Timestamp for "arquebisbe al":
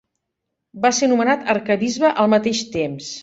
1.55-2.35